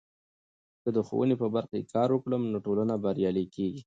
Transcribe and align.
که 0.81 0.81
زه 0.83 0.89
د 0.97 0.99
ښوونې 1.07 1.35
په 1.41 1.47
برخه 1.55 1.75
کې 1.81 1.91
کار 1.93 2.09
وکړم، 2.13 2.41
نو 2.51 2.57
ټولنه 2.65 2.93
بریالۍ 3.03 3.45
کیږي. 3.55 3.79